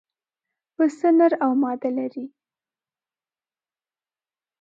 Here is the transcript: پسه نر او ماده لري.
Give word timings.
پسه 0.75 1.07
نر 1.17 1.33
او 1.45 1.51
ماده 1.63 1.89
لري. 1.97 2.25